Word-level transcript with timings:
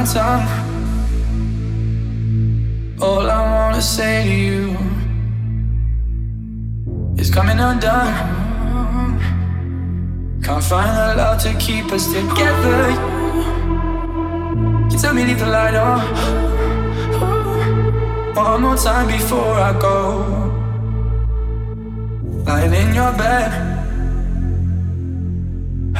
my 0.00 0.06
tongue. 0.06 0.48
All 3.02 3.30
I 3.30 3.40
wanna 3.54 3.82
say 3.82 4.24
to 4.24 4.34
you 4.46 4.76
is 7.18 7.30
coming 7.30 7.60
undone. 7.60 8.14
Can't 10.42 10.64
find 10.64 10.92
the 10.96 11.16
love 11.20 11.42
to 11.42 11.52
keep 11.58 11.92
us 11.92 12.06
together. 12.06 12.80
You 14.90 14.96
tell 14.98 15.14
me 15.14 15.24
leave 15.24 15.38
the 15.38 15.50
light 15.58 15.74
on. 15.74 16.00
One 18.34 18.62
more 18.62 18.76
time 18.76 19.06
before 19.06 19.54
I 19.68 19.72
go. 19.78 19.96
Lying 22.46 22.74
in 22.82 22.94
your 22.94 23.12
bed, 23.22 23.50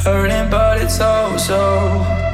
hurting, 0.02 0.48
but 0.50 0.80
it's 0.80 0.98
oh 1.00 1.36
so 1.36 1.48
so. 1.48 2.29